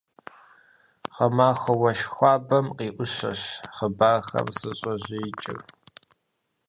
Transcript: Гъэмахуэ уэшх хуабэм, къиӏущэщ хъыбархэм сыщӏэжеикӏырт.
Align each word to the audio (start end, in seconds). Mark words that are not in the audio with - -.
Гъэмахуэ 1.15 1.73
уэшх 1.79 2.09
хуабэм, 2.15 2.65
къиӏущэщ 2.77 3.41
хъыбархэм 3.75 4.47
сыщӏэжеикӏырт. 4.57 5.67